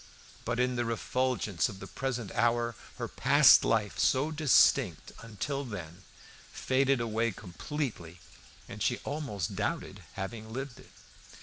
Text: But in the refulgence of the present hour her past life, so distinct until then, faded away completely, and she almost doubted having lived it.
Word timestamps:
But 0.45 0.59
in 0.59 0.77
the 0.77 0.83
refulgence 0.85 1.69
of 1.69 1.79
the 1.79 1.85
present 1.85 2.31
hour 2.31 2.73
her 2.97 3.07
past 3.07 3.63
life, 3.63 3.99
so 3.99 4.31
distinct 4.31 5.11
until 5.21 5.63
then, 5.63 6.01
faded 6.51 6.99
away 6.99 7.29
completely, 7.31 8.19
and 8.67 8.81
she 8.81 8.97
almost 9.03 9.55
doubted 9.55 10.01
having 10.15 10.51
lived 10.51 10.79
it. 10.79 10.89